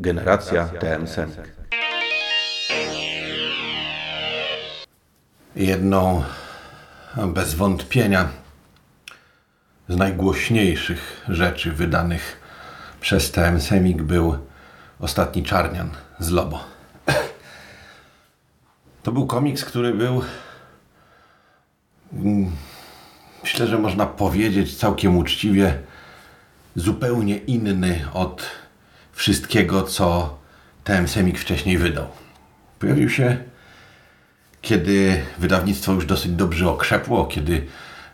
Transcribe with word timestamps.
Generacja 0.00 0.66
TM 0.66 1.06
Semik. 1.06 1.36
Jedną 5.56 6.24
bez 7.26 7.54
wątpienia 7.54 8.28
z 9.88 9.96
najgłośniejszych 9.96 11.24
rzeczy 11.28 11.72
wydanych 11.72 12.40
przez 13.00 13.32
TM 13.32 13.60
Semik 13.60 14.02
był 14.02 14.38
Ostatni 15.00 15.42
Czarnian 15.42 15.90
z 16.18 16.30
Lobo. 16.30 16.64
To 19.02 19.12
był 19.12 19.26
komiks, 19.26 19.64
który 19.64 19.94
był 19.94 20.22
mm, 22.12 22.50
myślę, 23.42 23.66
że 23.66 23.78
można 23.78 24.06
powiedzieć 24.06 24.76
całkiem 24.76 25.16
uczciwie 25.16 25.78
zupełnie 26.76 27.36
inny 27.36 28.04
od 28.14 28.59
wszystkiego, 29.20 29.82
co 29.82 30.38
TM 30.84 31.08
Semik 31.08 31.38
wcześniej 31.38 31.78
wydał. 31.78 32.06
Pojawił 32.78 33.10
się, 33.10 33.36
kiedy 34.62 35.22
wydawnictwo 35.38 35.92
już 35.92 36.06
dosyć 36.06 36.32
dobrze 36.32 36.70
okrzepło, 36.70 37.26
kiedy 37.26 37.66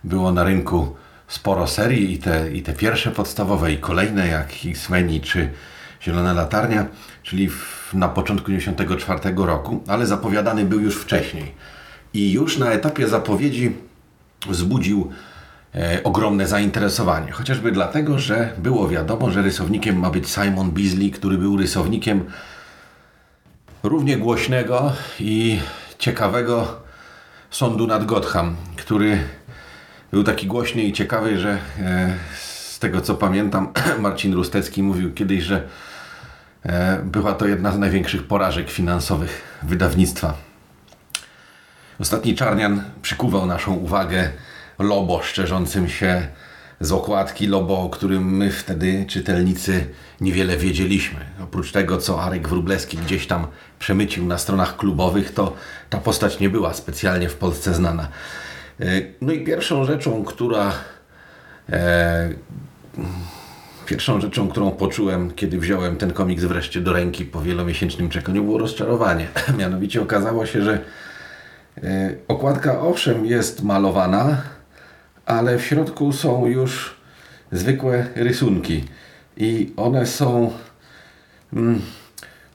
było 0.05 0.33
na 0.33 0.45
rynku 0.45 0.97
sporo 1.29 1.67
serii 1.67 2.13
i 2.13 2.19
te, 2.19 2.53
i 2.53 2.63
te 2.63 2.73
pierwsze 2.73 3.11
podstawowe 3.11 3.73
i 3.73 3.79
kolejne 3.79 4.29
jak 4.29 4.49
X-Meni 4.65 5.21
czy 5.21 5.51
Zielona 6.03 6.33
Latarnia, 6.33 6.87
czyli 7.23 7.49
w, 7.49 7.91
na 7.95 8.09
początku 8.09 8.47
1994 8.47 9.47
roku, 9.47 9.85
ale 9.89 10.07
zapowiadany 10.07 10.65
był 10.65 10.81
już 10.81 10.97
wcześniej. 10.97 11.53
I 12.15 12.33
już 12.33 12.59
na 12.59 12.71
etapie 12.71 13.09
zapowiedzi 13.09 13.77
wzbudził 14.49 15.13
e, 15.77 16.03
ogromne 16.05 16.47
zainteresowanie. 16.47 17.33
Chociażby 17.33 17.73
dlatego, 17.73 18.19
że 18.19 18.53
było 18.59 18.89
wiadomo, 18.89 19.31
że 19.31 19.43
rysownikiem 19.43 19.99
ma 19.99 20.11
być 20.11 20.29
Simon 20.29 20.71
Beasley, 20.71 21.11
który 21.11 21.39
był 21.39 21.57
rysownikiem 21.57 22.25
równie 23.83 24.17
głośnego 24.17 24.93
i 25.21 25.61
ciekawego 25.99 26.81
sądu 27.51 27.87
nad 27.87 28.07
Gotham, 28.07 28.57
który 28.77 29.19
był 30.11 30.25
taki 30.25 30.47
głośny 30.47 30.83
i 30.83 30.93
ciekawy, 30.93 31.39
że 31.39 31.59
e, 31.81 32.15
z 32.77 32.79
tego 32.79 33.01
co 33.01 33.15
pamiętam, 33.15 33.73
Marcin 33.99 34.35
Rustecki 34.35 34.83
mówił 34.83 35.15
kiedyś, 35.15 35.43
że 35.43 35.63
e, 36.67 37.01
była 37.05 37.33
to 37.33 37.47
jedna 37.47 37.73
z 37.73 37.79
największych 37.79 38.27
porażek 38.27 38.71
finansowych 38.71 39.59
wydawnictwa. 39.63 40.35
Ostatni 42.01 42.35
Czarnian 42.35 42.83
przykuwał 43.03 43.47
naszą 43.47 43.75
uwagę 43.75 44.31
Lobo 44.79 45.23
szczerzącym 45.23 45.89
się 45.89 46.29
z 46.81 46.93
okładki 46.93 47.47
Lobo, 47.47 47.81
o 47.81 47.91
którym 47.91 48.37
my 48.37 48.51
wtedy, 48.51 49.05
czytelnicy, 49.09 49.87
niewiele 50.21 50.57
wiedzieliśmy. 50.57 51.21
Oprócz 51.43 51.73
tego, 51.73 51.99
co 51.99 52.23
Arek 52.23 52.49
Wróblewski 52.49 52.97
gdzieś 52.97 53.27
tam 53.27 53.47
przemycił 53.79 54.27
na 54.27 54.39
stronach 54.39 54.77
klubowych, 54.77 55.35
to 55.35 55.57
ta 55.91 55.99
postać 55.99 56.41
nie 56.41 56.51
była 56.51 56.75
specjalnie 56.75 57.29
w 57.29 57.35
Polsce 57.35 57.75
znana. 57.75 58.09
E, 58.81 58.85
no 59.21 59.33
i 59.33 59.45
pierwszą 59.45 59.85
rzeczą, 59.85 60.25
która 60.25 60.73
e, 61.71 62.31
pierwszą 63.87 64.21
rzeczą, 64.21 64.49
którą 64.49 64.71
poczułem, 64.71 65.31
kiedy 65.31 65.59
wziąłem 65.59 65.97
ten 65.97 66.13
komiks 66.13 66.45
wreszcie 66.45 66.81
do 66.81 66.93
ręki 66.93 67.25
po 67.25 67.41
wielomiesięcznym 67.41 68.09
czekaniu, 68.09 68.45
było 68.45 68.59
rozczarowanie. 68.59 69.29
Mianowicie 69.59 70.03
okazało 70.03 70.47
się, 70.47 70.63
że 70.63 70.79
e, 71.83 72.15
okładka 72.29 72.81
owszem 72.81 73.27
jest 73.27 73.63
malowana, 73.63 74.43
ale 75.27 75.59
w 75.59 75.65
środku 75.65 76.13
są 76.13 76.47
już 76.47 76.97
zwykłe 77.53 78.07
rysunki 78.15 78.85
i 79.37 79.73
one 79.77 80.07
są 80.07 80.53
mm, 81.53 81.81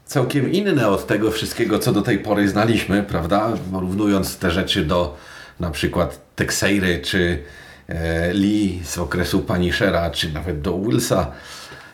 całkiem 0.05 0.51
inne 0.51 0.87
od 0.87 1.07
tego 1.07 1.31
wszystkiego, 1.31 1.79
co 1.79 1.93
do 1.93 2.01
tej 2.01 2.19
pory 2.19 2.49
znaliśmy, 2.49 3.03
prawda? 3.03 3.53
Porównując 3.71 4.37
te 4.37 4.51
rzeczy 4.51 4.85
do 4.85 5.17
na 5.59 5.71
przykład 5.71 6.35
Texeiry 6.35 6.99
czy 6.99 7.43
e, 7.87 8.33
Lee 8.33 8.81
z 8.85 8.97
okresu 8.97 9.39
Punishera, 9.39 10.09
czy 10.09 10.33
nawet 10.33 10.61
do 10.61 10.79
Willsa, 10.79 11.31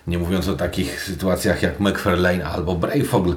nie 0.08 0.18
mówiąc 0.18 0.48
o 0.48 0.56
takich 0.56 1.02
sytuacjach 1.02 1.64
jak 1.64 1.80
McFarlane 1.80 2.46
albo 2.46 2.76
Brayfogle, 2.76 3.36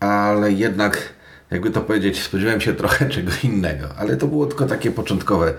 ale 0.00 0.52
jednak, 0.52 1.12
jakby 1.50 1.70
to 1.70 1.80
powiedzieć, 1.80 2.22
spodziewałem 2.22 2.60
się 2.60 2.74
trochę 2.74 3.08
czego 3.14 3.32
innego, 3.44 3.88
ale 3.98 4.16
to 4.16 4.26
było 4.26 4.46
tylko 4.46 4.66
takie 4.66 4.90
początkowe 4.90 5.54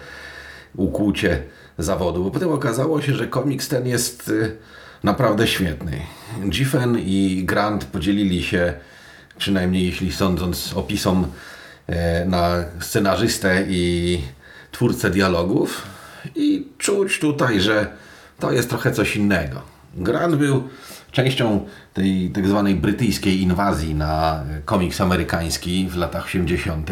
ukłucie 0.76 1.44
zawodu, 1.78 2.24
bo 2.24 2.32
potem 2.32 2.52
okazało 2.52 3.02
się, 3.02 3.14
że 3.14 3.28
komiks 3.28 3.68
ten 3.68 3.88
jest 3.88 4.30
y, 4.30 4.58
naprawdę 5.04 5.48
świetny. 5.48 6.02
Giffen 6.50 7.00
i 7.00 7.44
Grant 7.46 7.86
podzielili 7.86 8.44
się, 8.44 8.74
przynajmniej 9.38 9.86
jeśli 9.86 10.12
sądząc 10.12 10.74
opisom, 10.74 11.28
e, 11.88 12.26
na 12.26 12.64
scenarzystę 12.80 13.66
i 13.70 14.22
twórcę 14.72 15.10
dialogów 15.10 15.82
i 16.36 16.68
czuć 16.78 17.20
tutaj, 17.20 17.62
że 17.62 17.88
to 18.40 18.52
jest 18.52 18.70
trochę 18.70 18.92
coś 18.92 19.16
innego. 19.16 19.62
Grant 19.96 20.36
był 20.36 20.70
częścią 21.12 21.66
tej 21.94 22.30
tak 22.30 22.48
zwanej 22.48 22.76
brytyjskiej 22.76 23.42
inwazji 23.42 23.96
na 23.96 24.44
komiks 24.66 25.02
amerykański 25.02 25.88
w 25.90 25.98
latach 25.98 26.26
80. 26.26 26.90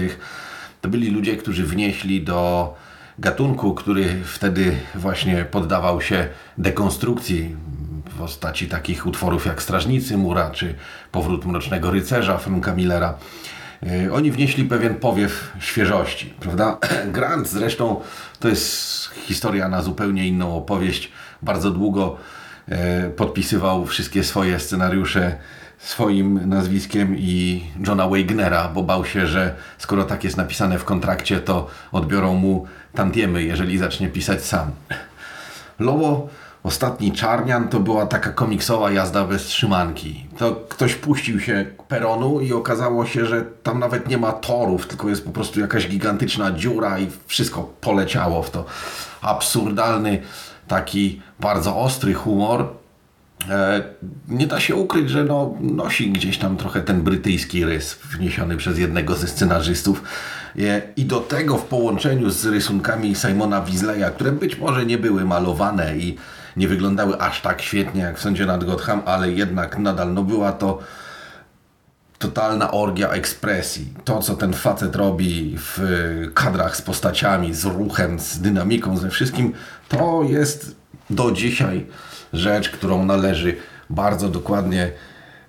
To 0.81 0.89
byli 0.89 1.09
ludzie, 1.09 1.37
którzy 1.37 1.65
wnieśli 1.65 2.23
do 2.23 2.73
gatunku, 3.19 3.73
który 3.73 4.23
wtedy 4.23 4.75
właśnie 4.95 5.45
poddawał 5.45 6.01
się 6.01 6.27
dekonstrukcji 6.57 7.55
w 8.09 8.17
postaci 8.17 8.67
takich 8.67 9.05
utworów 9.05 9.45
jak 9.45 9.61
Strażnicy 9.61 10.17
Mura 10.17 10.51
czy 10.51 10.75
Powrót 11.11 11.45
Mrocznego 11.45 11.91
Rycerza 11.91 12.37
Franka 12.37 12.73
Millera. 12.75 13.17
E, 13.83 14.13
oni 14.13 14.31
wnieśli 14.31 14.65
pewien 14.65 14.95
powiew 14.95 15.51
świeżości, 15.59 16.33
prawda? 16.39 16.77
Grant 17.13 17.49
zresztą 17.49 18.01
to 18.39 18.47
jest 18.47 19.09
historia 19.25 19.69
na 19.69 19.81
zupełnie 19.81 20.27
inną 20.27 20.57
opowieść. 20.57 21.11
Bardzo 21.41 21.71
długo 21.71 22.17
e, 22.67 23.09
podpisywał 23.09 23.85
wszystkie 23.85 24.23
swoje 24.23 24.59
scenariusze 24.59 25.37
swoim 25.79 26.49
nazwiskiem 26.49 27.15
i 27.17 27.63
Johna 27.87 28.07
Wagnera, 28.07 28.67
bo 28.67 28.83
bał 28.83 29.05
się, 29.05 29.27
że 29.27 29.55
skoro 29.77 30.03
tak 30.03 30.23
jest 30.23 30.37
napisane 30.37 30.79
w 30.79 30.85
kontrakcie, 30.85 31.39
to 31.39 31.67
odbiorą 31.91 32.35
mu 32.35 32.67
tantiemy, 32.93 33.43
jeżeli 33.43 33.77
zacznie 33.77 34.09
pisać 34.09 34.45
sam. 34.45 34.71
Lobo, 35.79 36.27
ostatni 36.63 37.11
Czarnian, 37.11 37.67
to 37.67 37.79
była 37.79 38.05
taka 38.05 38.31
komiksowa 38.31 38.91
jazda 38.91 39.25
bez 39.25 39.43
trzymanki. 39.43 40.25
To 40.37 40.55
ktoś 40.69 40.95
puścił 40.95 41.39
się 41.39 41.65
peronu 41.87 42.39
i 42.39 42.53
okazało 42.53 43.05
się, 43.05 43.25
że 43.25 43.45
tam 43.63 43.79
nawet 43.79 44.07
nie 44.07 44.17
ma 44.17 44.31
torów, 44.31 44.87
tylko 44.87 45.09
jest 45.09 45.25
po 45.25 45.31
prostu 45.31 45.59
jakaś 45.59 45.87
gigantyczna 45.87 46.51
dziura 46.51 46.99
i 46.99 47.07
wszystko 47.27 47.73
poleciało 47.81 48.43
w 48.43 48.51
to. 48.51 48.65
Absurdalny, 49.21 50.21
taki 50.67 51.21
bardzo 51.39 51.77
ostry 51.77 52.13
humor, 52.13 52.78
nie 54.27 54.47
da 54.47 54.59
się 54.59 54.75
ukryć, 54.75 55.09
że 55.09 55.23
no, 55.23 55.53
nosi 55.61 56.11
gdzieś 56.11 56.37
tam 56.37 56.57
trochę 56.57 56.81
ten 56.81 57.01
brytyjski 57.01 57.65
rys 57.65 57.93
wniesiony 57.93 58.57
przez 58.57 58.79
jednego 58.79 59.15
ze 59.15 59.27
scenarzystów. 59.27 60.03
E, 60.59 60.81
I 60.95 61.05
do 61.05 61.19
tego 61.19 61.57
w 61.57 61.65
połączeniu 61.65 62.29
z 62.29 62.45
rysunkami 62.45 63.15
Simona 63.15 63.61
Weasleya, 63.61 64.11
które 64.15 64.31
być 64.31 64.57
może 64.57 64.85
nie 64.85 64.97
były 64.97 65.25
malowane 65.25 65.97
i 65.97 66.17
nie 66.57 66.67
wyglądały 66.67 67.21
aż 67.21 67.41
tak 67.41 67.61
świetnie 67.61 68.01
jak 68.01 68.17
w 68.17 68.21
Sądzie 68.21 68.45
nad 68.45 68.63
Gotham, 68.63 69.01
ale 69.05 69.31
jednak 69.31 69.77
nadal 69.77 70.13
no 70.13 70.23
była 70.23 70.51
to 70.51 70.79
totalna 72.19 72.71
orgia 72.71 73.09
ekspresji. 73.09 73.93
To, 74.03 74.19
co 74.19 74.35
ten 74.35 74.53
facet 74.53 74.95
robi 74.95 75.55
w 75.57 75.79
kadrach 76.33 76.75
z 76.75 76.81
postaciami, 76.81 77.53
z 77.53 77.65
ruchem, 77.65 78.19
z 78.19 78.39
dynamiką, 78.39 78.97
ze 78.97 79.09
wszystkim, 79.09 79.53
to 79.89 80.23
jest 80.23 80.78
do 81.09 81.31
dzisiaj 81.31 81.85
rzecz, 82.33 82.69
którą 82.69 83.05
należy 83.05 83.55
bardzo 83.89 84.29
dokładnie 84.29 84.91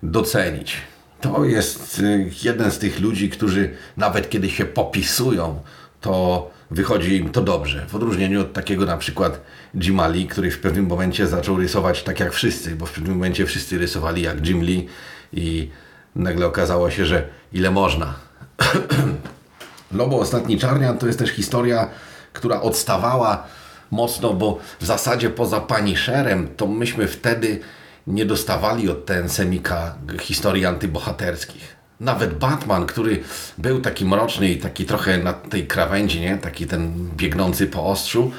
docenić. 0.02 0.76
To 1.20 1.44
jest 1.44 1.98
y, 1.98 2.30
jeden 2.42 2.70
z 2.70 2.78
tych 2.78 3.00
ludzi, 3.00 3.30
którzy 3.30 3.70
nawet 3.96 4.30
kiedy 4.30 4.50
się 4.50 4.64
popisują, 4.64 5.60
to 6.00 6.50
wychodzi 6.70 7.16
im 7.16 7.30
to 7.30 7.40
dobrze. 7.40 7.86
W 7.88 7.94
odróżnieniu 7.94 8.40
od 8.40 8.52
takiego 8.52 8.86
na 8.86 8.96
przykład 8.96 9.40
Jim 9.74 10.00
Lee, 10.08 10.26
który 10.26 10.50
w 10.50 10.58
pewnym 10.58 10.86
momencie 10.86 11.26
zaczął 11.26 11.56
rysować 11.56 12.02
tak 12.02 12.20
jak 12.20 12.32
wszyscy, 12.32 12.76
bo 12.76 12.86
w 12.86 12.92
pewnym 12.92 13.12
momencie 13.14 13.46
wszyscy 13.46 13.78
rysowali 13.78 14.22
jak 14.22 14.46
Jim 14.46 14.62
Lee 14.62 14.86
i 15.32 15.70
nagle 16.16 16.46
okazało 16.46 16.90
się, 16.90 17.06
że 17.06 17.28
ile 17.52 17.70
można. 17.70 18.14
Lobo 19.92 20.18
Ostatni 20.18 20.58
Czarnian 20.58 20.98
to 20.98 21.06
jest 21.06 21.18
też 21.18 21.30
historia, 21.30 21.88
która 22.32 22.60
odstawała 22.60 23.46
mocno, 23.90 24.34
bo 24.34 24.58
w 24.80 24.86
zasadzie 24.86 25.30
poza 25.30 25.60
Punisherem 25.60 26.48
to 26.56 26.66
myśmy 26.66 27.08
wtedy 27.08 27.60
nie 28.06 28.26
dostawali 28.26 28.90
od 28.90 29.06
ten 29.06 29.28
semika 29.28 29.94
historii 30.20 30.66
antybohaterskich. 30.66 31.76
Nawet 32.00 32.38
Batman, 32.38 32.86
który 32.86 33.22
był 33.58 33.80
taki 33.80 34.04
mroczny 34.04 34.48
i 34.48 34.56
taki 34.56 34.84
trochę 34.84 35.18
na 35.18 35.32
tej 35.32 35.66
krawędzi, 35.66 36.20
nie? 36.20 36.38
taki 36.38 36.66
ten 36.66 37.10
biegnący 37.16 37.66
po 37.66 37.86
ostrzu, 37.86 38.32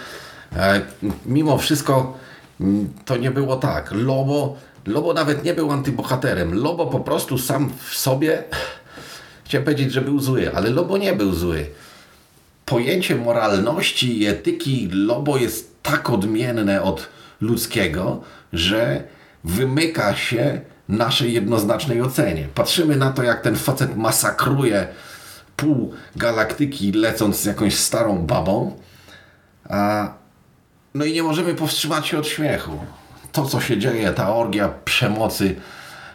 e, 0.55 0.81
mimo 1.25 1.57
wszystko 1.57 2.17
mm, 2.61 2.93
to 3.05 3.17
nie 3.17 3.31
było 3.31 3.55
tak. 3.55 3.89
Lobo 3.91 4.57
Lobo 4.85 5.13
nawet 5.13 5.43
nie 5.43 5.53
był 5.53 5.71
antybohaterem. 5.71 6.53
Lobo 6.53 6.87
po 6.87 6.99
prostu 6.99 7.37
sam 7.37 7.69
w 7.89 7.95
sobie, 7.95 8.43
chciałem 9.45 9.65
powiedzieć, 9.65 9.91
że 9.91 10.01
był 10.01 10.19
zły, 10.19 10.55
ale 10.55 10.69
Lobo 10.69 10.97
nie 10.97 11.13
był 11.13 11.33
zły. 11.33 11.65
Pojęcie 12.71 13.15
moralności 13.15 14.21
i 14.21 14.27
etyki 14.27 14.89
Lobo 14.91 15.37
jest 15.37 15.83
tak 15.83 16.09
odmienne 16.09 16.81
od 16.81 17.09
ludzkiego, 17.41 18.21
że 18.53 19.03
wymyka 19.43 20.15
się 20.15 20.61
naszej 20.89 21.33
jednoznacznej 21.33 22.01
ocenie. 22.01 22.47
Patrzymy 22.55 22.95
na 22.95 23.11
to, 23.11 23.23
jak 23.23 23.41
ten 23.41 23.55
facet 23.55 23.97
masakruje 23.97 24.87
pół 25.55 25.93
galaktyki, 26.15 26.91
lecąc 26.91 27.39
z 27.39 27.45
jakąś 27.45 27.75
starą 27.75 28.25
babą, 28.25 28.77
a 29.69 30.13
no 30.93 31.05
i 31.05 31.13
nie 31.13 31.23
możemy 31.23 31.55
powstrzymać 31.55 32.07
się 32.07 32.19
od 32.19 32.27
śmiechu. 32.27 32.79
To, 33.31 33.45
co 33.45 33.61
się 33.61 33.77
dzieje, 33.77 34.11
ta 34.11 34.35
orgia 34.35 34.69
przemocy, 34.85 35.55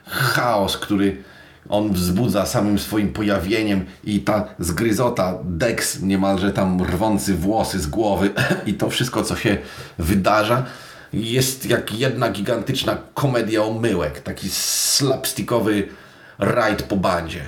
chaos, 0.06 0.76
który 0.76 1.22
on 1.68 1.92
wzbudza 1.92 2.46
samym 2.46 2.78
swoim 2.78 3.12
pojawieniem 3.12 3.84
i 4.04 4.20
ta 4.20 4.48
zgryzota, 4.58 5.38
Dex 5.44 6.00
niemalże 6.02 6.52
tam 6.52 6.82
rwący 6.82 7.34
włosy 7.34 7.80
z 7.80 7.86
głowy 7.86 8.30
i 8.66 8.74
to 8.74 8.90
wszystko, 8.90 9.22
co 9.22 9.36
się 9.36 9.58
wydarza, 9.98 10.64
jest 11.12 11.66
jak 11.66 11.92
jedna 11.92 12.30
gigantyczna 12.30 12.98
komedia 13.14 13.62
omyłek, 13.62 14.20
taki 14.20 14.48
slapstickowy 14.50 15.88
rajd 16.38 16.82
po 16.82 16.96
bandzie. 16.96 17.40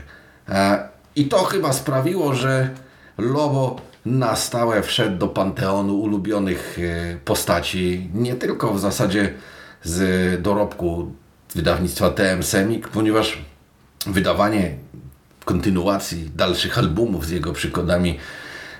E, 0.49 0.89
I 1.17 1.25
to 1.25 1.45
chyba 1.45 1.73
sprawiło, 1.73 2.35
że 2.35 2.71
Lobo 3.19 3.81
na 4.07 4.37
stałe 4.37 4.83
wszedł 4.83 5.19
do 5.19 5.29
panteonu 5.29 6.01
ulubionych 6.01 6.79
e, 6.79 7.17
postaci, 7.25 8.11
nie 8.15 8.35
tylko 8.35 8.75
w 8.75 8.81
zasadzie 8.81 9.35
z 9.83 10.43
dorobku 10.43 11.13
wydawnictwa 11.55 12.11
TM 12.11 12.43
Semik, 12.43 12.89
ponieważ 12.89 13.39
wydawanie 14.07 14.75
kontynuacji 15.45 16.31
dalszych 16.37 16.79
albumów 16.79 17.27
z 17.27 17.31
jego 17.31 17.53
przygodami 17.53 18.19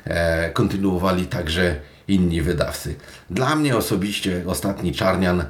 e, 0.05 0.51
kontynuowali 0.51 1.27
także 1.27 1.77
inni 2.09 2.43
wydawcy. 2.43 2.95
Dla 3.31 3.57
mnie 3.57 3.77
osobiście 3.77 4.43
Ostatni 4.47 4.93
Czarnian 4.93 5.45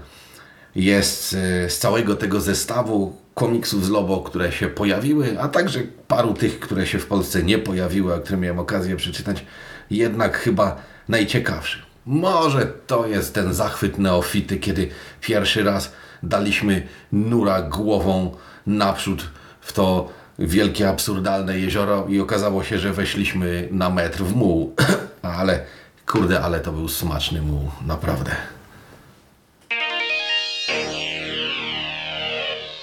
jest 0.75 1.35
e, 1.35 1.71
z 1.71 1.79
całego 1.79 2.17
tego 2.17 2.41
zestawu 2.41 3.17
komiksów 3.35 3.87
z 3.87 3.89
Lobo, 3.89 4.21
które 4.21 4.53
się 4.53 4.69
pojawiły, 4.69 5.41
a 5.41 5.49
także 5.49 5.81
paru 6.09 6.35
tych, 6.35 6.61
które 6.61 6.87
się 6.87 6.99
w 6.99 7.07
Polsce 7.07 7.43
nie 7.43 7.59
pojawiły, 7.59 8.15
a 8.15 8.19
które 8.19 8.39
miałem 8.39 8.59
okazję 8.59 8.97
przeczytać, 8.97 9.45
jednak 9.91 10.39
chyba 10.39 10.77
najciekawszy. 11.09 11.79
Może 12.07 12.73
to 12.87 13.07
jest 13.07 13.35
ten 13.35 13.55
zachwyt 13.55 13.99
neofity, 13.99 14.57
kiedy 14.57 14.89
pierwszy 15.21 15.65
raz 15.65 15.93
daliśmy 16.23 16.87
nura 17.13 17.63
głową 17.63 18.35
naprzód 18.67 19.31
w 19.69 19.73
to 19.73 20.09
wielkie, 20.39 20.89
absurdalne 20.89 21.59
jezioro 21.59 22.07
i 22.09 22.21
okazało 22.21 22.65
się, 22.65 22.79
że 22.79 22.93
weszliśmy 22.93 23.69
na 23.71 23.91
metr 23.91 24.25
w 24.25 24.37
muł. 24.37 24.75
ale 25.23 25.61
kurde, 26.07 26.41
ale 26.41 26.61
to 26.61 26.73
był 26.73 26.89
smaczny 26.89 27.43
muł, 27.43 27.71
naprawdę. 27.87 28.37